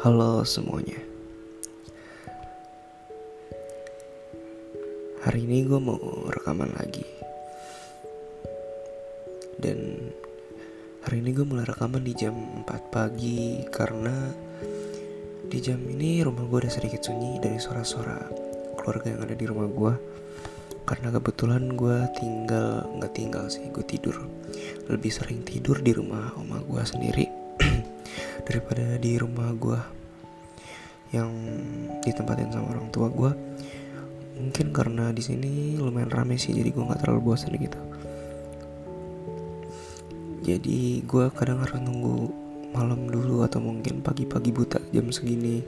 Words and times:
Halo 0.00 0.48
semuanya. 0.48 0.96
Hari 5.20 5.44
ini 5.44 5.68
gue 5.68 5.76
mau 5.76 6.00
rekaman 6.24 6.72
lagi. 6.72 7.04
Dan 9.60 10.00
hari 11.04 11.20
ini 11.20 11.36
gue 11.36 11.44
mulai 11.44 11.68
rekaman 11.68 12.00
di 12.00 12.16
jam 12.16 12.32
4 12.32 12.88
pagi 12.88 13.60
Karena 13.68 14.32
di 15.44 15.60
jam 15.60 15.84
ini 15.84 16.24
rumah 16.24 16.48
gue 16.48 16.64
udah 16.64 16.72
sedikit 16.72 17.04
sunyi 17.04 17.36
dari 17.36 17.60
suara-suara 17.60 18.24
keluarga 18.80 19.12
yang 19.12 19.20
ada 19.20 19.36
di 19.36 19.44
rumah 19.44 19.68
gue 19.68 19.92
Karena 20.88 21.12
kebetulan 21.12 21.76
gue 21.76 22.08
tinggal, 22.16 22.88
nggak 22.96 23.12
tinggal 23.12 23.52
sih, 23.52 23.68
gue 23.68 23.84
tidur. 23.84 24.16
Lebih 24.88 25.12
sering 25.12 25.44
tidur 25.44 25.84
di 25.84 25.92
rumah 25.92 26.32
oma 26.40 26.56
gue 26.64 26.80
sendiri 26.88 27.39
daripada 28.42 28.96
di 29.00 29.16
rumah 29.20 29.52
gue 29.54 29.80
yang 31.10 31.30
ditempatin 32.06 32.54
sama 32.54 32.70
orang 32.70 32.88
tua 32.94 33.10
gue 33.10 33.32
mungkin 34.40 34.72
karena 34.72 35.12
di 35.12 35.20
sini 35.20 35.76
lumayan 35.76 36.08
rame 36.08 36.40
sih 36.40 36.56
jadi 36.56 36.72
gue 36.72 36.80
nggak 36.80 37.04
terlalu 37.04 37.20
bosan 37.34 37.52
gitu. 37.60 37.76
Jadi 40.40 41.04
gue 41.04 41.28
kadang 41.36 41.60
harus 41.60 41.76
nunggu 41.76 42.32
malam 42.72 43.04
dulu 43.10 43.44
atau 43.44 43.60
mungkin 43.60 44.00
pagi-pagi 44.00 44.50
buta 44.54 44.80
jam 44.88 45.12
segini 45.12 45.60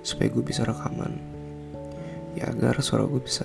supaya 0.00 0.32
gue 0.32 0.40
bisa 0.40 0.64
rekaman 0.64 1.20
ya 2.32 2.48
agar 2.48 2.80
suara 2.80 3.04
gue 3.04 3.20
bisa 3.20 3.44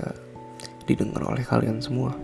didengar 0.88 1.27
oleh 1.27 1.43
kalian 1.43 1.83
semua. 1.83 2.16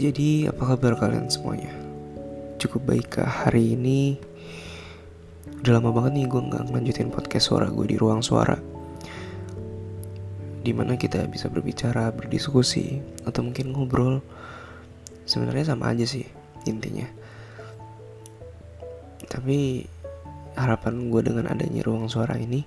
Jadi 0.00 0.48
apa 0.48 0.64
kabar 0.64 0.96
kalian 0.96 1.28
semuanya 1.28 1.79
cukup 2.60 2.92
baik 2.92 3.16
kah 3.16 3.48
hari 3.48 3.72
ini. 3.72 4.20
Udah 5.64 5.80
lama 5.80 5.96
banget 5.96 6.20
nih 6.20 6.26
gue 6.28 6.40
gak 6.52 6.68
ngelanjutin 6.68 7.08
podcast 7.08 7.48
suara 7.48 7.72
gue 7.72 7.86
di 7.88 7.96
ruang 7.96 8.20
suara. 8.20 8.60
Di 10.60 10.76
mana 10.76 11.00
kita 11.00 11.24
bisa 11.24 11.48
berbicara, 11.48 12.12
berdiskusi, 12.12 13.00
atau 13.24 13.40
mungkin 13.40 13.72
ngobrol. 13.72 14.20
Sebenarnya 15.24 15.72
sama 15.72 15.96
aja 15.96 16.04
sih 16.04 16.28
intinya. 16.68 17.08
Tapi 19.24 19.88
harapan 20.60 21.08
gue 21.08 21.22
dengan 21.24 21.48
adanya 21.48 21.80
ruang 21.86 22.10
suara 22.10 22.34
ini 22.36 22.66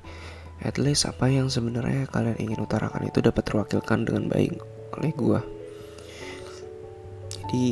At 0.63 0.79
least 0.79 1.03
apa 1.03 1.27
yang 1.27 1.51
sebenarnya 1.51 2.07
kalian 2.07 2.39
ingin 2.39 2.63
utarakan 2.63 3.11
itu 3.11 3.19
dapat 3.19 3.43
terwakilkan 3.43 4.07
dengan 4.07 4.31
baik 4.31 4.55
oleh 4.95 5.11
gue 5.11 5.39
Jadi 7.35 7.65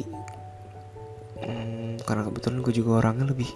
karena 2.11 2.27
kebetulan 2.27 2.59
gue 2.59 2.75
juga 2.75 2.91
orangnya 2.99 3.31
lebih 3.31 3.47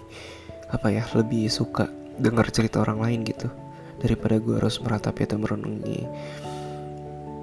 apa 0.72 0.88
ya 0.88 1.04
lebih 1.12 1.52
suka 1.52 1.92
dengar 2.16 2.48
cerita 2.48 2.80
orang 2.80 3.04
lain 3.04 3.20
gitu. 3.28 3.52
Daripada 4.00 4.40
gue 4.40 4.56
harus 4.56 4.80
meratapi 4.80 5.28
atau 5.28 5.36
merenungi 5.36 6.08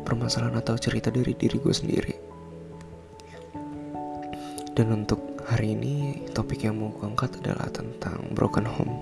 permasalahan 0.02 0.58
atau 0.58 0.73
cerita 0.81 1.14
dari 1.14 1.38
diri 1.38 1.61
gue 1.61 1.70
sendiri. 1.70 2.14
Dan 4.73 5.05
untuk 5.05 5.38
hari 5.45 5.78
ini 5.78 6.25
topik 6.33 6.66
yang 6.66 6.81
mau 6.81 6.89
gue 6.89 7.05
angkat 7.05 7.38
adalah 7.45 7.70
tentang 7.70 8.33
broken 8.33 8.66
home. 8.66 8.98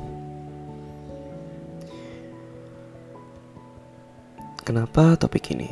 Kenapa 4.68 5.16
topik 5.16 5.56
ini? 5.56 5.72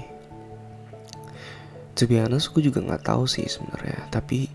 To 2.00 2.08
be 2.08 2.16
gue 2.16 2.64
juga 2.64 2.80
nggak 2.80 3.12
tahu 3.12 3.28
sih 3.28 3.44
sebenarnya 3.44 4.08
tapi 4.08 4.48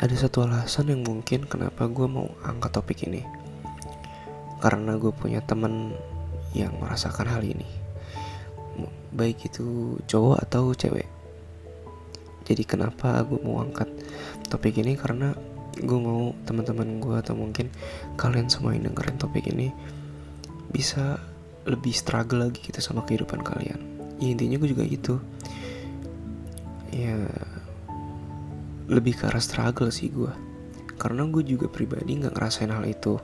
ada 0.00 0.16
satu 0.16 0.48
alasan 0.48 0.88
yang 0.88 1.04
mungkin 1.04 1.44
kenapa 1.44 1.84
gue 1.84 2.08
mau 2.08 2.32
angkat 2.40 2.72
topik 2.72 3.04
ini. 3.04 3.20
Karena 4.56 4.96
gue 4.96 5.12
punya 5.12 5.44
temen 5.44 5.92
yang 6.56 6.72
merasakan 6.80 7.28
hal 7.28 7.44
ini. 7.44 7.68
Baik 9.12 9.52
itu 9.52 10.00
cowok 10.08 10.40
atau 10.40 10.72
cewek. 10.72 11.04
Jadi 12.48 12.62
kenapa 12.64 13.20
gue 13.28 13.44
mau 13.44 13.60
angkat 13.60 13.92
topik 14.48 14.80
ini? 14.80 14.96
Karena 14.96 15.36
gue 15.76 15.98
mau 16.00 16.32
teman-teman 16.48 16.96
gue 16.96 17.16
atau 17.20 17.36
mungkin 17.36 17.68
kalian 18.16 18.48
semua 18.48 18.72
yang 18.72 18.88
dengerin 18.88 19.20
topik 19.20 19.52
ini 19.52 19.68
bisa 20.72 21.20
lebih 21.68 21.92
struggle 21.92 22.48
lagi 22.48 22.64
gitu 22.64 22.80
sama 22.80 23.04
kehidupan 23.04 23.44
kalian. 23.44 23.80
Ya 24.16 24.32
intinya 24.32 24.56
gue 24.56 24.70
juga 24.72 24.84
gitu. 24.88 25.20
Ya 26.88 27.20
lebih 28.90 29.14
ke 29.14 29.30
arah 29.30 29.40
struggle 29.40 29.94
sih 29.94 30.10
gue 30.10 30.50
karena 31.00 31.24
gue 31.24 31.40
juga 31.40 31.64
pribadi 31.72 32.20
nggak 32.20 32.36
ngerasain 32.36 32.68
hal 32.68 32.84
itu. 32.84 33.16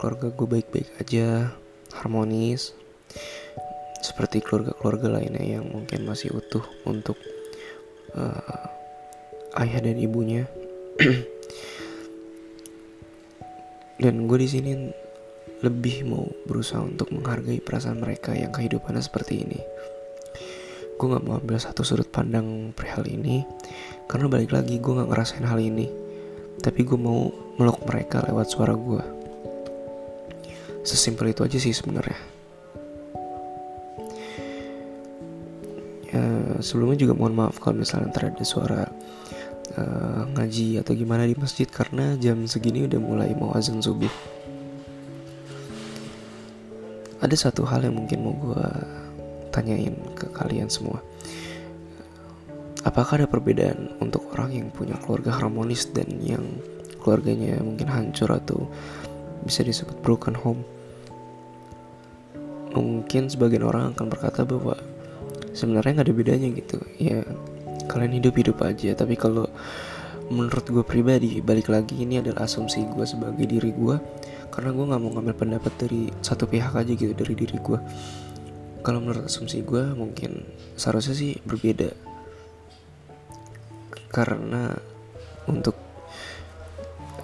Keluarga 0.00 0.32
gue 0.32 0.46
baik-baik 0.48 0.88
aja 0.96 1.52
harmonis. 2.00 2.72
Seperti 4.00 4.40
keluarga-keluarga 4.40 5.20
lainnya 5.20 5.60
yang 5.60 5.68
mungkin 5.68 6.08
masih 6.08 6.32
utuh 6.32 6.64
untuk 6.88 7.20
uh, 8.16 8.64
ayah 9.60 9.84
dan 9.84 10.00
ibunya. 10.00 10.48
Dan 14.00 14.24
gue 14.24 14.40
di 14.40 14.48
sini 14.48 14.72
lebih 15.60 16.08
mau 16.08 16.24
berusaha 16.48 16.80
untuk 16.80 17.12
menghargai 17.12 17.60
perasaan 17.60 18.00
mereka 18.00 18.32
yang 18.32 18.48
kehidupannya 18.48 19.04
seperti 19.04 19.44
ini 19.44 19.60
gue 21.00 21.16
gak 21.16 21.24
mau 21.24 21.40
ambil 21.40 21.56
satu 21.56 21.80
sudut 21.80 22.12
pandang 22.12 22.76
perihal 22.76 23.08
ini 23.08 23.40
karena 24.04 24.28
balik 24.28 24.52
lagi 24.52 24.76
gue 24.76 24.92
gak 24.92 25.08
ngerasain 25.08 25.48
hal 25.48 25.56
ini. 25.56 25.88
Tapi 26.60 26.84
gue 26.84 27.00
mau 27.00 27.32
meluk 27.56 27.80
mereka 27.88 28.20
lewat 28.28 28.52
suara 28.52 28.76
gue 28.76 29.00
sesimpel 30.84 31.32
itu 31.32 31.40
aja 31.40 31.56
sih 31.56 31.72
sebenarnya. 31.72 32.20
Ya 36.12 36.24
sebelumnya 36.60 37.00
juga 37.00 37.16
mohon 37.16 37.32
maaf 37.32 37.56
kalau 37.64 37.80
misalnya 37.80 38.12
ada 38.12 38.44
suara 38.44 38.84
uh, 39.80 40.22
ngaji 40.36 40.84
atau 40.84 40.92
gimana 40.92 41.24
di 41.24 41.32
masjid 41.38 41.64
karena 41.64 42.12
jam 42.20 42.44
segini 42.44 42.84
udah 42.84 43.00
mulai 43.00 43.32
mau 43.32 43.56
azan 43.56 43.80
subuh. 43.80 44.12
Ada 47.24 47.48
satu 47.48 47.64
hal 47.64 47.88
yang 47.88 47.96
mungkin 47.96 48.20
mau 48.20 48.36
gue 48.36 48.68
tanyain 49.52 49.94
ke 50.16 50.30
kalian 50.32 50.70
semua. 50.70 51.02
Apakah 52.80 53.20
ada 53.20 53.28
perbedaan 53.28 53.92
untuk 54.00 54.32
orang 54.32 54.56
yang 54.56 54.68
punya 54.72 54.96
keluarga 55.04 55.36
harmonis 55.36 55.92
dan 55.92 56.08
yang 56.24 56.44
keluarganya 57.04 57.60
mungkin 57.60 57.92
hancur 57.92 58.32
atau 58.32 58.64
bisa 59.44 59.60
disebut 59.60 60.00
broken 60.00 60.32
home? 60.32 60.64
Mungkin 62.72 63.28
sebagian 63.28 63.66
orang 63.66 63.92
akan 63.92 64.06
berkata 64.08 64.48
bahwa 64.48 64.80
sebenarnya 65.52 66.00
nggak 66.00 66.08
ada 66.08 66.16
bedanya 66.16 66.48
gitu. 66.56 66.78
Ya 66.96 67.20
kalian 67.84 68.16
hidup-hidup 68.16 68.64
aja. 68.64 68.96
Tapi 68.96 69.18
kalau 69.20 69.44
menurut 70.32 70.64
gue 70.64 70.84
pribadi, 70.86 71.42
balik 71.44 71.68
lagi 71.68 72.00
ini 72.00 72.22
adalah 72.22 72.48
asumsi 72.48 72.86
gue 72.86 73.04
sebagai 73.04 73.44
diri 73.44 73.74
gue 73.76 73.98
karena 74.50 74.74
gue 74.74 74.84
nggak 74.88 75.00
mau 75.00 75.10
ngambil 75.14 75.36
pendapat 75.36 75.72
dari 75.78 76.10
satu 76.20 76.44
pihak 76.50 76.74
aja 76.74 76.92
gitu 76.92 77.14
dari 77.14 77.34
diri 77.38 77.56
gue 77.62 77.78
kalau 78.80 79.00
menurut 79.04 79.28
asumsi 79.28 79.60
gue 79.60 79.92
mungkin 79.92 80.44
seharusnya 80.76 81.14
sih 81.16 81.36
berbeda. 81.44 81.92
Karena 84.10 84.74
untuk 85.46 85.76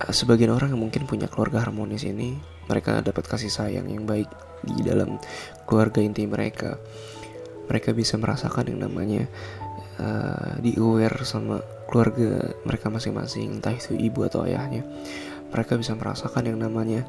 eh, 0.00 0.12
sebagian 0.12 0.54
orang 0.54 0.76
yang 0.76 0.82
mungkin 0.82 1.08
punya 1.08 1.26
keluarga 1.26 1.64
harmonis 1.64 2.06
ini 2.06 2.36
mereka 2.66 3.00
dapat 3.00 3.24
kasih 3.26 3.50
sayang 3.50 3.86
yang 3.86 4.04
baik 4.04 4.28
di 4.62 4.82
dalam 4.82 5.16
keluarga 5.64 6.02
inti 6.02 6.26
mereka. 6.26 6.78
Mereka 7.66 7.94
bisa 7.98 8.14
merasakan 8.14 8.70
yang 8.70 8.86
namanya 8.86 9.26
uh, 9.98 10.54
di 10.62 10.78
aware 10.78 11.26
sama 11.26 11.58
keluarga 11.90 12.54
mereka 12.62 12.86
masing-masing 12.94 13.58
entah 13.58 13.74
itu 13.74 13.98
ibu 13.98 14.22
atau 14.22 14.46
ayahnya. 14.46 14.86
Mereka 15.50 15.74
bisa 15.74 15.98
merasakan 15.98 16.46
yang 16.46 16.58
namanya 16.62 17.02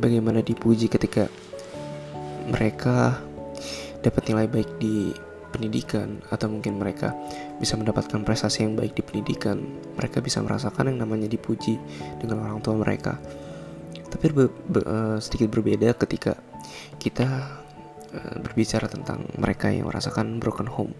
bagaimana 0.00 0.40
dipuji 0.40 0.88
ketika 0.88 1.28
mereka 2.48 3.20
dapat 4.02 4.22
nilai 4.28 4.46
baik 4.50 4.70
di 4.82 5.14
pendidikan 5.52 6.18
atau 6.32 6.48
mungkin 6.48 6.80
mereka 6.80 7.12
bisa 7.60 7.76
mendapatkan 7.76 8.24
prestasi 8.24 8.64
yang 8.64 8.74
baik 8.74 8.96
di 8.96 9.04
pendidikan 9.04 9.60
mereka 9.94 10.24
bisa 10.24 10.40
merasakan 10.40 10.90
yang 10.90 11.04
namanya 11.04 11.28
dipuji 11.28 11.76
dengan 12.18 12.42
orang 12.42 12.64
tua 12.64 12.74
mereka. 12.74 13.20
Tapi 14.08 14.26
be, 14.32 14.48
be, 14.48 14.80
sedikit 15.20 15.52
berbeda 15.52 15.92
ketika 15.96 16.36
kita 16.96 17.28
uh, 18.12 18.36
berbicara 18.40 18.88
tentang 18.88 19.24
mereka 19.36 19.72
yang 19.72 19.88
merasakan 19.88 20.40
broken 20.40 20.68
home. 20.68 20.92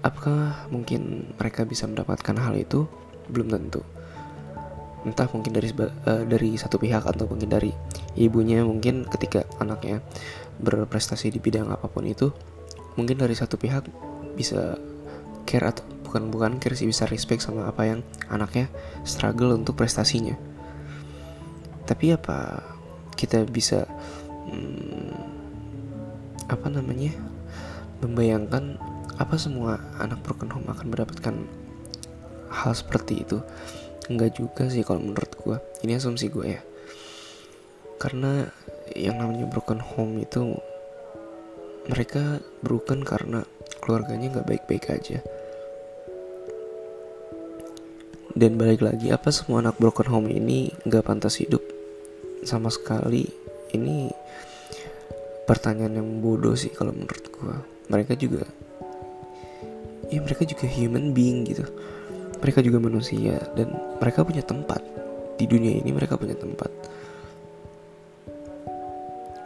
Apakah 0.00 0.68
mungkin 0.72 1.32
mereka 1.36 1.68
bisa 1.68 1.84
mendapatkan 1.84 2.36
hal 2.36 2.56
itu? 2.56 2.88
Belum 3.28 3.52
tentu 3.52 3.84
entah 5.06 5.30
mungkin 5.30 5.54
dari 5.54 5.70
uh, 5.74 6.24
dari 6.26 6.58
satu 6.58 6.80
pihak 6.80 7.06
atau 7.06 7.30
mungkin 7.30 7.46
dari 7.46 7.70
ibunya 8.18 8.66
mungkin 8.66 9.06
ketika 9.06 9.46
anaknya 9.62 10.02
berprestasi 10.58 11.30
di 11.30 11.38
bidang 11.38 11.70
apa 11.70 11.86
pun 11.86 12.02
itu 12.02 12.34
mungkin 12.98 13.22
dari 13.22 13.34
satu 13.38 13.54
pihak 13.54 13.86
bisa 14.34 14.74
care 15.46 15.70
atau 15.70 15.86
bukan 16.08 16.32
bukan 16.32 16.52
care 16.58 16.74
sih 16.74 16.88
bisa 16.88 17.06
respect 17.06 17.44
sama 17.44 17.68
apa 17.70 17.86
yang 17.86 18.00
anaknya 18.32 18.66
struggle 19.06 19.54
untuk 19.54 19.78
prestasinya. 19.78 20.34
Tapi 21.86 22.16
apa 22.16 22.64
kita 23.14 23.46
bisa 23.46 23.86
hmm, 24.50 25.14
apa 26.48 26.66
namanya 26.72 27.12
membayangkan 28.00 28.80
apa 29.18 29.34
semua 29.36 29.82
anak 29.98 30.22
broken 30.22 30.48
home 30.48 30.70
akan 30.70 30.86
mendapatkan 30.88 31.34
hal 32.48 32.72
seperti 32.72 33.26
itu 33.26 33.44
enggak 34.08 34.36
juga 34.36 34.66
sih 34.72 34.84
kalau 34.84 35.04
menurut 35.04 35.32
gue 35.36 35.56
ini 35.84 35.96
asumsi 35.96 36.32
gue 36.32 36.46
ya. 36.58 36.62
Karena 38.00 38.48
yang 38.96 39.20
namanya 39.20 39.46
broken 39.48 39.80
home 39.80 40.24
itu 40.24 40.56
mereka 41.88 42.40
broken 42.60 43.04
karena 43.04 43.44
keluarganya 43.80 44.38
nggak 44.38 44.48
baik-baik 44.48 44.84
aja. 44.92 45.18
Dan 48.38 48.54
balik 48.54 48.84
lagi 48.84 49.10
apa 49.10 49.34
semua 49.34 49.64
anak 49.64 49.80
broken 49.80 50.08
home 50.08 50.28
ini 50.30 50.70
nggak 50.86 51.04
pantas 51.04 51.40
hidup? 51.40 51.60
Sama 52.46 52.70
sekali 52.70 53.26
ini 53.74 54.08
pertanyaan 55.48 56.00
yang 56.00 56.08
bodoh 56.20 56.52
sih 56.52 56.68
kalau 56.68 56.92
menurut 56.92 57.24
gue 57.24 57.56
mereka 57.88 58.12
juga 58.12 58.44
ya 60.12 60.20
mereka 60.20 60.44
juga 60.44 60.68
human 60.68 61.16
being 61.16 61.48
gitu 61.48 61.64
mereka 62.38 62.60
juga 62.62 62.78
manusia 62.78 63.38
dan 63.54 63.74
mereka 63.98 64.22
punya 64.22 64.42
tempat. 64.42 64.80
Di 65.38 65.46
dunia 65.46 65.78
ini 65.78 65.90
mereka 65.94 66.18
punya 66.18 66.34
tempat. 66.34 66.70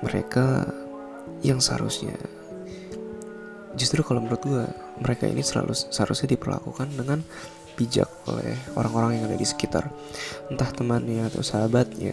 Mereka 0.03 0.47
yang 1.45 1.61
seharusnya. 1.61 2.17
Justru 3.77 4.05
kalau 4.05 4.21
menurut 4.21 4.43
gue 4.45 4.65
mereka 5.01 5.25
ini 5.25 5.41
selalu 5.41 5.73
seharusnya 5.73 6.37
diperlakukan 6.37 6.93
dengan 6.93 7.25
bijak 7.73 8.09
oleh 8.29 8.53
orang-orang 8.77 9.21
yang 9.21 9.25
ada 9.33 9.37
di 9.37 9.47
sekitar. 9.49 9.89
Entah 10.53 10.69
temannya 10.73 11.29
atau 11.29 11.41
sahabatnya 11.41 12.13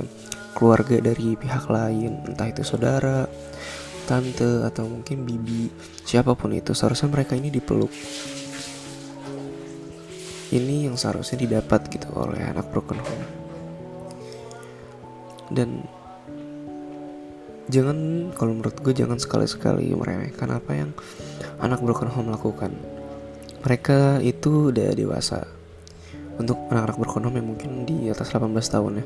keluarga 0.55 0.97
dari 0.99 1.37
pihak 1.37 1.69
lain 1.69 2.25
entah 2.25 2.49
itu 2.49 2.65
saudara 2.65 3.23
tante 4.09 4.65
atau 4.65 4.89
mungkin 4.89 5.21
bibi 5.21 5.69
siapa 6.01 6.33
pun 6.33 6.51
itu 6.51 6.73
seharusnya 6.73 7.13
mereka 7.13 7.37
ini 7.37 7.53
dipeluk 7.53 7.93
ini 10.49 10.89
yang 10.89 10.97
seharusnya 10.97 11.45
didapat 11.45 11.89
gitu 11.93 12.09
oleh 12.17 12.41
anak 12.41 12.69
broken 12.73 12.97
home. 12.97 13.25
Dan 15.49 15.85
jangan 17.69 18.29
kalau 18.33 18.57
menurut 18.57 18.77
gue 18.81 18.93
jangan 18.93 19.21
sekali-sekali 19.21 19.93
meremehkan 19.93 20.49
apa 20.49 20.71
yang 20.73 20.89
anak 21.61 21.81
broken 21.81 22.09
home 22.09 22.33
lakukan. 22.33 22.73
Mereka 23.61 24.25
itu 24.25 24.73
udah 24.73 24.89
dewasa. 24.97 25.45
Untuk 26.39 26.55
anak-anak 26.71 26.97
broken 26.97 27.23
home 27.27 27.37
yang 27.37 27.47
mungkin 27.51 27.71
di 27.83 28.07
atas 28.07 28.31
18 28.31 28.49
tahun 28.55 29.03
ya. 29.03 29.05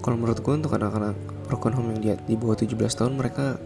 Kalau 0.00 0.16
menurut 0.16 0.38
gue 0.38 0.54
untuk 0.54 0.72
anak-anak 0.78 1.18
broken 1.50 1.74
home 1.74 1.88
yang 1.96 2.00
di, 2.00 2.08
di 2.30 2.34
bawah 2.38 2.54
17 2.54 2.78
tahun 2.94 3.12
mereka 3.18 3.58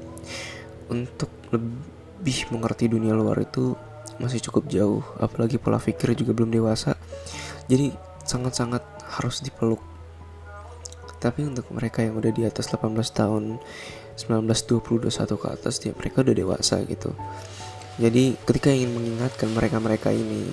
untuk 0.89 1.29
lebih 1.53 2.51
mengerti 2.51 2.89
dunia 2.89 3.13
luar 3.13 3.39
itu 3.45 3.77
masih 4.21 4.45
cukup 4.45 4.69
jauh 4.69 5.01
apalagi 5.17 5.57
pola 5.57 5.81
pikir 5.81 6.13
juga 6.13 6.37
belum 6.37 6.53
dewasa. 6.53 6.95
Jadi 7.67 7.91
sangat-sangat 8.29 8.85
harus 9.19 9.41
dipeluk. 9.41 9.81
Tapi 11.21 11.45
untuk 11.45 11.69
mereka 11.73 12.01
yang 12.05 12.17
udah 12.17 12.33
di 12.33 12.45
atas 12.45 12.69
18 12.73 12.97
tahun 13.13 13.61
19, 14.17 14.45
20, 14.45 15.09
21 15.09 15.43
ke 15.43 15.49
atas 15.49 15.75
dia 15.81 15.93
mereka 15.97 16.21
udah 16.21 16.37
dewasa 16.37 16.81
gitu. 16.85 17.17
Jadi 18.01 18.37
ketika 18.45 18.73
ingin 18.73 18.93
mengingatkan 18.97 19.53
mereka-mereka 19.53 20.13
ini 20.13 20.49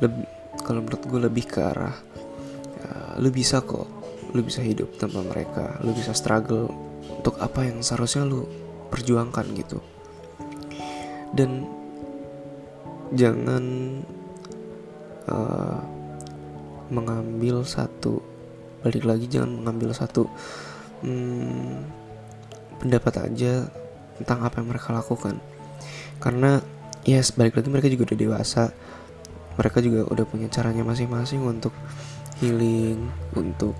lebih 0.00 0.24
kalau 0.64 0.80
menurut 0.84 1.02
gue 1.04 1.20
lebih 1.20 1.44
ke 1.48 1.60
arah 1.60 1.96
ya, 2.80 3.20
lu 3.20 3.28
bisa 3.28 3.60
kok 3.60 3.88
lu 4.32 4.40
bisa 4.40 4.64
hidup 4.64 4.96
tanpa 4.96 5.20
mereka 5.20 5.76
lu 5.84 5.92
bisa 5.92 6.16
struggle 6.16 6.70
untuk 7.20 7.36
apa 7.42 7.68
yang 7.68 7.84
seharusnya 7.84 8.24
lu 8.24 8.48
perjuangkan 8.88 9.46
gitu. 9.56 9.84
Dan 11.36 11.79
jangan 13.10 13.64
uh, 15.26 15.80
mengambil 16.90 17.62
satu 17.62 18.22
balik 18.80 19.04
lagi 19.04 19.28
jangan 19.28 19.60
mengambil 19.60 19.92
satu 19.92 20.24
hmm, 21.04 21.84
pendapat 22.80 23.28
aja 23.28 23.68
tentang 24.20 24.44
apa 24.44 24.60
yang 24.60 24.68
mereka 24.72 24.92
lakukan. 24.92 25.36
Karena 26.20 26.60
ya 27.04 27.20
yes, 27.20 27.32
balik 27.32 27.56
lagi 27.56 27.68
mereka 27.68 27.88
juga 27.88 28.12
udah 28.12 28.18
dewasa. 28.18 28.64
Mereka 29.56 29.78
juga 29.84 30.08
udah 30.08 30.24
punya 30.24 30.48
caranya 30.48 30.84
masing-masing 30.84 31.44
untuk 31.44 31.72
healing 32.40 32.96
untuk 33.36 33.76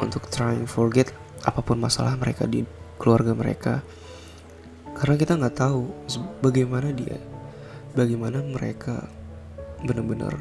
untuk 0.00 0.24
trying 0.32 0.64
forget 0.64 1.12
apa 1.44 1.60
pun 1.60 1.76
masalah 1.76 2.16
mereka 2.16 2.48
di 2.48 2.64
keluarga 2.96 3.36
mereka. 3.36 3.84
Karena 4.96 5.14
kita 5.20 5.36
nggak 5.36 5.56
tahu 5.56 5.88
bagaimana 6.40 6.90
dia 6.90 7.20
bagaimana 7.98 8.38
mereka 8.46 9.10
benar-benar 9.82 10.38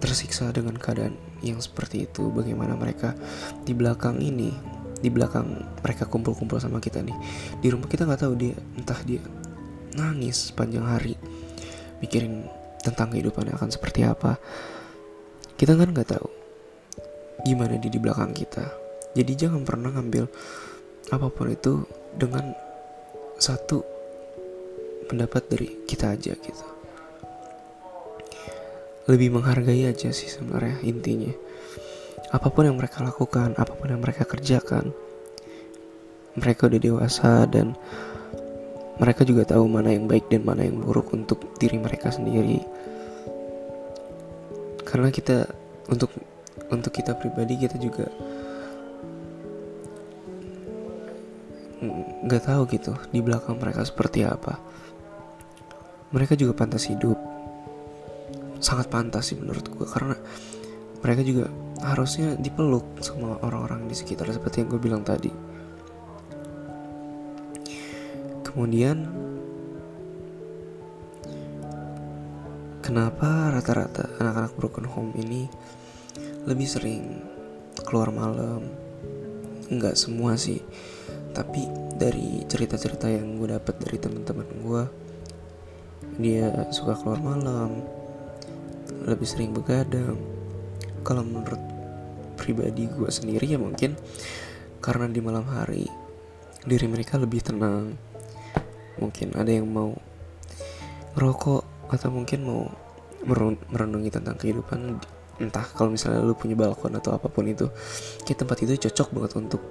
tersiksa 0.00 0.48
dengan 0.56 0.80
keadaan 0.80 1.20
yang 1.44 1.60
seperti 1.60 2.08
itu 2.08 2.32
bagaimana 2.32 2.72
mereka 2.72 3.12
di 3.68 3.76
belakang 3.76 4.24
ini 4.24 4.52
di 5.04 5.12
belakang 5.12 5.60
mereka 5.84 6.08
kumpul-kumpul 6.08 6.56
sama 6.56 6.80
kita 6.80 7.04
nih. 7.04 7.12
Di 7.60 7.68
rumah 7.68 7.92
kita 7.92 8.08
nggak 8.08 8.24
tahu 8.24 8.34
dia 8.40 8.56
entah 8.80 8.96
dia 9.04 9.20
nangis 10.00 10.48
sepanjang 10.48 10.88
hari 10.88 11.12
mikirin 12.00 12.48
tentang 12.80 13.12
kehidupannya 13.12 13.52
akan 13.52 13.68
seperti 13.68 14.08
apa. 14.08 14.40
Kita 15.60 15.76
kan 15.76 15.92
nggak 15.92 16.08
tahu 16.08 16.28
gimana 17.44 17.76
dia 17.76 17.92
di 17.92 18.00
belakang 18.00 18.32
kita. 18.32 18.64
Jadi 19.12 19.32
jangan 19.36 19.60
pernah 19.68 19.92
ngambil 19.92 20.24
apa 21.12 21.28
pun 21.28 21.52
itu 21.52 21.84
dengan 22.16 22.56
satu 23.36 23.93
pendapat 25.04 25.46
dari 25.46 25.68
kita 25.84 26.12
aja 26.12 26.32
gitu. 26.34 26.66
Lebih 29.04 29.36
menghargai 29.36 29.84
aja 29.84 30.10
sih 30.10 30.28
sebenarnya 30.32 30.80
intinya. 30.82 31.32
Apa 32.32 32.50
pun 32.50 32.66
yang 32.66 32.80
mereka 32.80 33.04
lakukan 33.04 33.54
apa 33.54 33.72
pun 33.76 33.92
yang 33.92 34.02
mereka 34.02 34.26
kerjakan 34.26 34.90
mereka 36.34 36.66
udah 36.66 36.80
dewasa 36.82 37.46
dan 37.46 37.78
mereka 38.98 39.26
juga 39.26 39.46
tahu 39.46 39.66
mana 39.66 39.90
yang 39.90 40.06
baik 40.06 40.30
dan 40.30 40.46
mana 40.46 40.66
yang 40.66 40.82
buruk 40.82 41.10
untuk 41.14 41.58
diri 41.58 41.78
mereka 41.78 42.10
sendiri. 42.10 42.62
Karena 44.86 45.10
kita 45.10 45.46
untuk 45.90 46.10
untuk 46.70 46.92
kita 46.94 47.14
pribadi 47.18 47.58
kita 47.58 47.78
juga 47.78 48.06
nggak 52.24 52.42
tahu 52.48 52.62
gitu 52.72 52.96
di 53.12 53.20
belakang 53.20 53.60
mereka 53.60 53.84
seperti 53.84 54.24
apa 54.24 54.56
mereka 56.14 56.38
juga 56.38 56.54
pantas 56.54 56.86
hidup. 56.86 57.18
Sangat 58.62 58.86
pantas 58.86 59.34
sih 59.34 59.36
menurut 59.36 59.66
gue 59.66 59.82
karena 59.82 60.14
mereka 61.02 61.26
juga 61.26 61.50
harusnya 61.82 62.38
dipeluk 62.38 62.86
sama 63.02 63.36
orang-orang 63.42 63.90
di 63.90 63.98
sekitar 63.98 64.30
seperti 64.30 64.62
yang 64.62 64.70
gue 64.70 64.80
bilang 64.80 65.02
tadi. 65.02 65.28
Kemudian 68.46 69.10
kenapa 72.78 73.50
rata-rata 73.50 74.14
anak-anak 74.22 74.54
broken 74.54 74.86
home 74.86 75.12
ini 75.18 75.50
lebih 76.46 76.70
sering 76.70 77.18
keluar 77.82 78.14
malam? 78.14 78.62
Nggak 79.66 79.98
semua 79.98 80.38
sih 80.38 80.62
tapi 81.34 81.66
dari 81.98 82.46
cerita-cerita 82.46 83.10
yang 83.10 83.42
gue 83.42 83.58
dapat 83.58 83.74
dari 83.82 83.98
teman-teman 83.98 84.48
gue 84.62 85.03
dia 86.18 86.70
suka 86.70 86.94
keluar 86.94 87.18
malam 87.18 87.82
lebih 89.04 89.26
sering 89.26 89.50
begadang. 89.50 90.16
Kalau 91.04 91.20
menurut 91.20 91.60
pribadi 92.38 92.88
gue 92.88 93.10
sendiri 93.12 93.44
ya 93.44 93.58
mungkin 93.60 93.96
karena 94.80 95.08
di 95.08 95.20
malam 95.20 95.44
hari 95.48 95.84
diri 96.64 96.86
mereka 96.88 97.20
lebih 97.20 97.44
tenang. 97.44 97.96
Mungkin 99.00 99.34
ada 99.36 99.50
yang 99.50 99.68
mau 99.68 99.92
rokok 101.18 101.90
atau 101.90 102.08
mungkin 102.08 102.40
mau 102.46 102.62
merenungi 103.70 104.10
tentang 104.12 104.36
kehidupan. 104.38 105.00
Entah 105.42 105.66
kalau 105.74 105.90
misalnya 105.90 106.22
lu 106.22 106.38
punya 106.38 106.54
balkon 106.54 106.94
atau 106.94 107.10
apa 107.16 107.26
pun 107.26 107.44
itu 107.50 107.66
kayak 108.22 108.46
tempat 108.46 108.56
itu 108.62 108.86
cocok 108.86 109.08
banget 109.18 109.32
untuk 109.34 109.62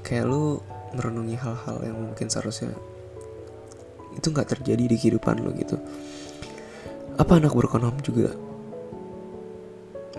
kayak 0.00 0.24
lu 0.24 0.62
merenungi 0.96 1.36
hal-hal 1.36 1.76
yang 1.84 1.98
mungkin 2.00 2.32
seharusnya 2.32 2.72
itu 4.16 4.26
nggak 4.32 4.48
terjadi 4.56 4.84
di 4.88 4.96
kehidupan 4.96 5.44
lo 5.44 5.52
gitu. 5.54 5.76
Apa 7.20 7.38
anak 7.38 7.52
berkonom 7.52 7.96
juga 8.00 8.32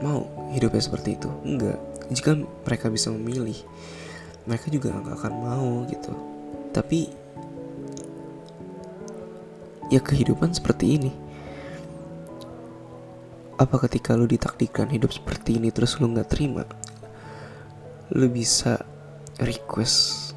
mau 0.01 0.49
hidupnya 0.53 0.81
seperti 0.81 1.17
itu? 1.17 1.29
Enggak 1.43 1.77
jika 2.07 2.39
mereka 2.39 2.87
bisa 2.87 3.11
memilih 3.11 3.57
mereka 4.47 4.71
juga 4.71 4.95
nggak 4.95 5.15
akan 5.19 5.33
mau 5.35 5.71
gitu. 5.91 6.13
Tapi 6.71 7.09
ya 9.91 9.99
kehidupan 9.99 10.55
seperti 10.55 10.85
ini. 10.95 11.11
Apa 13.57 13.81
ketika 13.89 14.13
lu 14.13 14.29
ditakdirkan 14.29 14.93
hidup 14.93 15.09
seperti 15.09 15.57
ini 15.57 15.73
terus 15.73 15.97
lu 15.97 16.13
nggak 16.13 16.29
terima 16.29 16.61
lu 18.13 18.29
bisa 18.29 18.77
request 19.41 20.31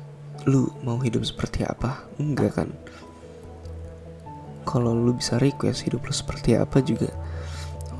lu 0.48 0.72
mau 0.82 0.98
hidup 0.98 1.22
seperti 1.22 1.62
apa? 1.62 2.08
Enggak 2.18 2.56
kan 2.56 2.68
kalau 4.70 4.94
lu 4.94 5.18
bisa 5.18 5.42
request 5.42 5.82
hidup 5.82 6.06
lu 6.06 6.14
seperti 6.14 6.54
apa 6.54 6.78
juga 6.78 7.10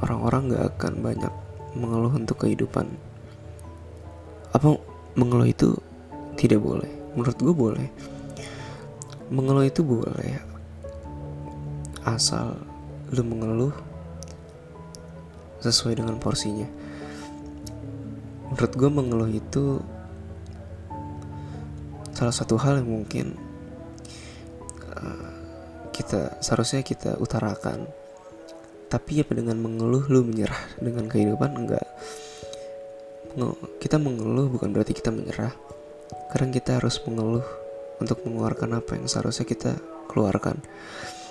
orang-orang 0.06 0.54
nggak 0.54 0.64
akan 0.78 0.94
banyak 1.02 1.34
mengeluh 1.74 2.14
untuk 2.14 2.46
kehidupan. 2.46 2.86
Apa 4.50 4.78
mengeluh 5.14 5.46
itu 5.46 5.78
tidak 6.34 6.62
boleh. 6.62 6.90
Menurut 7.14 7.38
gue 7.38 7.54
boleh. 7.54 7.88
Mengeluh 9.30 9.66
itu 9.66 9.82
boleh 9.86 10.42
asal 12.02 12.56
lu 13.10 13.22
mengeluh 13.22 13.74
sesuai 15.62 16.00
dengan 16.00 16.16
porsinya. 16.18 16.66
Menurut 18.50 18.72
gue 18.74 18.90
mengeluh 18.90 19.30
itu 19.30 19.78
salah 22.10 22.34
satu 22.34 22.58
hal 22.58 22.82
yang 22.82 22.90
mungkin 22.90 23.38
kita 26.00 26.40
seharusnya 26.40 26.80
kita 26.80 27.20
utarakan. 27.20 27.84
Tapi 28.90 29.22
ya 29.22 29.24
dengan 29.28 29.60
mengeluh 29.60 30.08
lu 30.08 30.24
menyerah 30.24 30.58
dengan 30.80 31.06
kehidupan? 31.06 31.50
Enggak. 31.54 31.86
Kita 33.78 34.00
mengeluh 34.00 34.50
bukan 34.50 34.72
berarti 34.74 34.96
kita 34.96 35.12
menyerah. 35.14 35.54
Kadang 36.32 36.50
kita 36.50 36.82
harus 36.82 36.98
mengeluh 37.06 37.44
untuk 38.00 38.24
mengeluarkan 38.26 38.80
apa 38.80 38.98
yang 38.98 39.06
seharusnya 39.06 39.46
kita 39.46 39.78
keluarkan. 40.10 40.58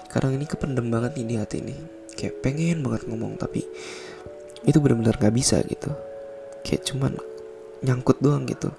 Kadang 0.08 0.38
ini 0.38 0.48
kependem 0.48 0.88
banget 0.88 1.20
nih 1.20 1.28
di 1.28 1.36
hati 1.36 1.58
ini. 1.60 1.76
Kayak 2.16 2.40
pengen 2.46 2.80
banget 2.86 3.10
ngomong 3.12 3.36
tapi 3.36 3.68
itu 4.64 4.78
benar-benar 4.80 5.20
gak 5.20 5.36
bisa 5.36 5.60
gitu. 5.68 5.92
Kayak 6.64 6.88
cuman 6.88 7.20
nyangkut 7.84 8.24
doang 8.24 8.48
gitu. 8.48 8.72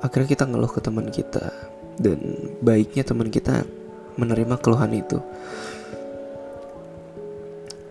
Akhirnya 0.00 0.28
kita 0.32 0.44
ngeluh 0.48 0.72
ke 0.72 0.80
teman 0.80 1.08
kita 1.12 1.52
dan 2.00 2.20
baiknya 2.60 3.04
teman 3.04 3.32
kita 3.32 3.64
menerima 4.16 4.56
keluhan 4.60 4.92
itu. 4.96 5.20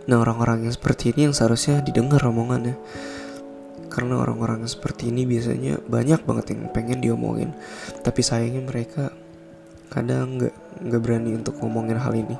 Nah 0.06 0.22
orang-orang 0.22 0.70
yang 0.70 0.74
seperti 0.74 1.14
ini 1.14 1.30
yang 1.30 1.36
seharusnya 1.36 1.82
didengar 1.82 2.22
omongannya. 2.26 2.78
Karena 3.90 4.20
orang-orang 4.20 4.68
yang 4.68 4.72
seperti 4.72 5.08
ini 5.10 5.24
biasanya 5.24 5.80
banyak 5.88 6.22
banget 6.28 6.46
yang 6.54 6.68
pengen 6.70 7.00
diomongin. 7.00 7.56
Tapi 8.04 8.22
sayangnya 8.22 8.62
mereka 8.62 9.10
kadang 9.90 10.36
nggak 10.42 10.56
nggak 10.84 11.02
berani 11.02 11.32
untuk 11.34 11.58
ngomongin 11.64 11.98
hal 11.98 12.14
ini. 12.14 12.36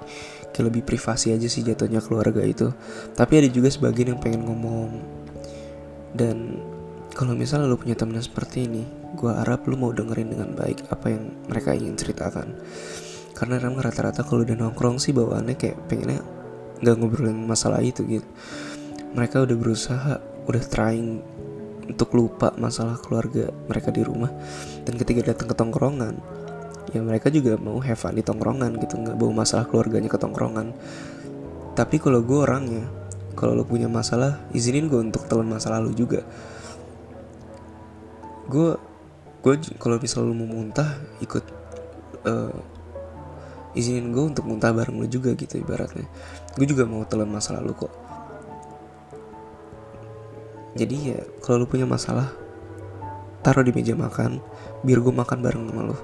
Kayak 0.52 0.66
lebih 0.72 0.84
privasi 0.84 1.32
aja 1.32 1.48
sih 1.48 1.64
jatuhnya 1.64 2.04
keluarga 2.04 2.44
itu. 2.44 2.70
Tapi 3.16 3.34
ada 3.40 3.50
juga 3.50 3.72
sebagian 3.72 4.16
yang 4.16 4.22
pengen 4.22 4.46
ngomong. 4.46 4.92
Dan 6.16 6.60
kalau 7.16 7.32
misalnya 7.32 7.72
lo 7.72 7.80
punya 7.80 7.96
temen 7.96 8.20
seperti 8.20 8.68
ini, 8.68 8.84
gue 9.16 9.32
harap 9.32 9.64
lo 9.68 9.80
mau 9.80 9.96
dengerin 9.96 10.36
dengan 10.36 10.52
baik 10.52 10.92
apa 10.92 11.08
yang 11.12 11.24
mereka 11.48 11.72
ingin 11.72 11.96
ceritakan. 11.96 12.52
Karena 13.36 13.60
emang 13.60 13.84
rata-rata 13.84 14.24
kalau 14.24 14.48
udah 14.48 14.56
nongkrong 14.56 14.98
sih 14.98 15.12
bawaannya 15.12 15.60
kayak 15.60 15.78
pengennya 15.92 16.24
nggak 16.80 16.96
ngobrolin 16.96 17.36
masalah 17.44 17.84
itu 17.84 18.08
gitu. 18.08 18.28
Mereka 19.16 19.44
udah 19.44 19.56
berusaha, 19.60 20.14
udah 20.48 20.64
trying 20.66 21.20
untuk 21.86 22.10
lupa 22.16 22.56
masalah 22.58 22.98
keluarga 22.98 23.52
mereka 23.68 23.92
di 23.92 24.02
rumah. 24.02 24.32
Dan 24.88 24.96
ketika 24.96 25.36
datang 25.36 25.52
ke 25.52 25.56
tongkrongan, 25.56 26.16
ya 26.96 27.04
mereka 27.04 27.28
juga 27.28 27.60
mau 27.60 27.78
have 27.84 28.00
fun 28.00 28.16
di 28.16 28.24
tongkrongan 28.24 28.80
gitu, 28.80 28.96
nggak 28.98 29.16
bawa 29.20 29.46
masalah 29.46 29.68
keluarganya 29.68 30.08
ke 30.08 30.18
tongkrongan. 30.18 30.72
Tapi 31.76 32.00
kalau 32.00 32.24
gue 32.24 32.40
orangnya, 32.40 32.88
kalau 33.36 33.52
lo 33.52 33.68
punya 33.68 33.92
masalah, 33.92 34.40
izinin 34.56 34.88
gue 34.88 35.00
untuk 35.00 35.28
telan 35.28 35.48
masalah 35.52 35.84
lo 35.84 35.92
juga 35.92 36.24
gue 38.46 38.78
gue 39.42 39.56
kalau 39.82 39.98
misal 39.98 40.26
lu 40.26 40.38
mau 40.38 40.50
muntah 40.50 40.98
ikut 41.22 41.46
uh, 42.26 42.54
izinin 43.76 44.16
gue 44.16 44.24
untuk 44.24 44.48
muntah 44.48 44.72
bareng 44.72 44.96
lu 44.96 45.06
juga 45.06 45.36
gitu 45.36 45.60
ibaratnya. 45.60 46.08
Gue 46.56 46.66
juga 46.66 46.88
mau 46.88 47.04
telan 47.04 47.30
masa 47.30 47.60
lalu 47.60 47.76
kok. 47.86 47.94
Jadi 50.76 50.96
ya 51.16 51.20
kalau 51.44 51.64
lu 51.64 51.68
punya 51.68 51.88
masalah 51.88 52.32
taruh 53.44 53.64
di 53.64 53.72
meja 53.72 53.96
makan 53.96 54.44
biar 54.84 55.00
gue 55.04 55.14
makan 55.14 55.40
bareng 55.44 55.64
sama 55.70 55.82
lu. 55.92 55.98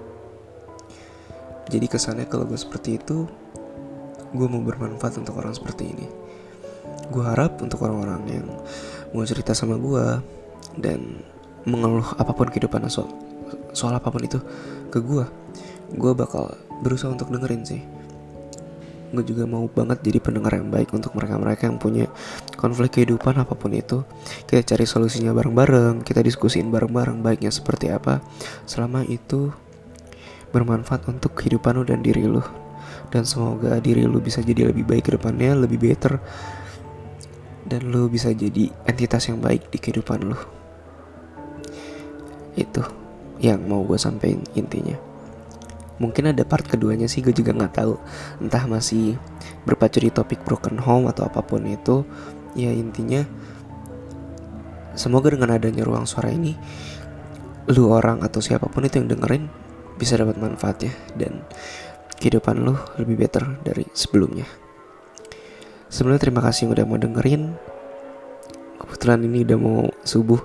Jadi 1.72 1.86
kesannya 1.88 2.28
kalau 2.28 2.44
gue 2.44 2.60
seperti 2.60 3.00
itu 3.00 3.25
gue 4.32 4.48
mau 4.48 4.63
bermanfaat 4.63 5.20
untuk 5.20 5.40
orang 5.40 5.56
seperti 5.56 5.92
ini. 5.92 6.08
Gue 7.12 7.24
harap 7.24 7.60
untuk 7.63 7.84
orang-orang 7.84 8.24
yang 8.28 8.48
mau 9.12 9.24
cerita 9.28 9.51
sama 9.51 9.75
gue 9.75 10.06
dan 10.80 11.24
mengeluh 11.68 12.08
apa 12.16 12.32
pun 12.32 12.48
kehidupan 12.48 12.88
soal 12.88 13.12
soal 13.75 13.94
apa 13.96 14.08
pun 14.08 14.24
itu 14.24 14.40
ke 14.88 15.00
gue 15.04 15.24
gue 15.92 16.14
bakal 16.16 16.56
berusaha 16.80 17.12
untuk 17.12 17.30
dengerin 17.30 17.64
sih. 17.68 17.82
Gue 19.12 19.28
juga 19.28 19.44
mau 19.44 19.68
banget 19.68 20.00
jadi 20.08 20.24
pendengar 20.24 20.56
yang 20.56 20.72
baik 20.72 20.96
untuk 20.96 21.12
mereka-mereka 21.20 21.68
yang 21.68 21.76
punya 21.76 22.08
konflik 22.56 22.96
kehidupan 22.96 23.36
apa 23.44 23.52
pun 23.60 23.76
itu. 23.76 24.08
Kita 24.48 24.64
cari 24.64 24.88
solusinya 24.88 25.36
bareng-bareng 25.36 26.08
kita 26.08 26.24
diskusiin 26.24 26.72
bareng-bareng 26.72 27.20
baiknya 27.20 27.52
seperti 27.52 27.92
apa. 27.92 28.24
Selama 28.64 29.04
itu 29.04 29.52
bermanfaat 30.56 31.12
untuk 31.12 31.36
kehidupan 31.36 31.76
lu 31.76 31.84
dan 31.84 32.00
diri 32.00 32.24
lu. 32.24 32.40
Dan 33.12 33.28
semoga 33.28 33.76
diri 33.84 34.08
lu 34.08 34.24
bisa 34.24 34.40
jadi 34.40 34.72
lebih 34.72 34.88
baik 34.88 35.12
ke 35.12 35.20
depannya 35.20 35.60
lebih 35.60 35.92
better. 35.92 36.16
Dan 37.68 37.92
lu 37.92 38.08
bisa 38.08 38.32
jadi 38.32 38.72
entitas 38.88 39.28
yang 39.28 39.44
baik 39.44 39.68
di 39.68 39.76
kehidupan 39.76 40.24
lu. 40.24 40.40
Itu 42.56 42.88
yang 43.44 43.68
mau 43.68 43.84
gue 43.84 44.00
sampein 44.00 44.40
intinya 44.56 45.11
mungkin 46.01 46.34
ada 46.34 46.41
part 46.41 46.65
keduanya 46.65 47.05
sih 47.05 47.22
gue 47.22 47.29
juga 47.29 47.53
nggak 47.53 47.77
tahu. 47.77 47.93
Entah 48.41 48.65
masih 48.65 49.22
berpacu 49.70 50.01
di 50.01 50.10
topik 50.10 50.41
broken 50.41 50.81
home 50.81 51.05
atau 51.05 51.29
apa 51.29 51.46
pun 51.46 51.62
itu 51.70 52.01
ya 52.58 52.74
intinya 52.74 53.22
semoga 54.98 55.31
dengan 55.31 55.55
adanya 55.55 55.88
ruang 55.88 56.03
suara 56.03 56.34
ini 56.34 56.51
lu 57.72 57.88
orang 57.93 58.25
atau 58.25 58.43
siapa 58.43 58.67
pun 58.67 58.84
itu 58.84 59.00
yang 59.00 59.08
dengerin 59.08 59.48
bisa 59.96 60.17
dapat 60.17 60.41
manfaatnya 60.41 60.91
dan 61.13 61.46
kehidupan 62.17 62.65
lu 62.65 62.74
lebih 62.98 63.22
better 63.22 63.62
dari 63.62 63.86
sebelumnya. 63.93 64.50
Sebelumnya 65.91 66.24
terima 66.24 66.41
kasih 66.41 66.67
yang 66.67 66.74
udah 66.74 66.86
mau 66.88 66.98
dengerin. 66.98 67.43
Kebetulan 68.81 69.20
ini 69.27 69.46
udah 69.46 69.58
mau 69.62 69.79
subuh. 70.01 70.41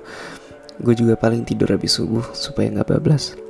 Gue 0.76 0.92
juga 0.92 1.16
paling 1.16 1.46
tidur 1.48 1.72
habis 1.72 1.96
subuh 1.96 2.24
supaya 2.36 2.68
nggak 2.68 2.88
bablas. 2.92 3.45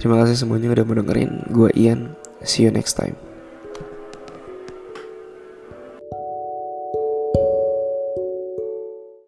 Terima 0.00 0.16
kasih 0.24 0.40
semuanya 0.40 0.72
udah 0.72 0.86
mendengarin. 0.88 1.44
Gue 1.52 1.68
Ian. 1.76 2.16
See 2.40 2.64
you 2.64 2.72
next 2.72 2.96
time. 2.96 3.29